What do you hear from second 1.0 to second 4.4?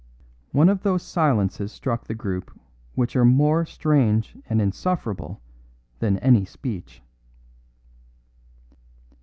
silences struck the group which are more strange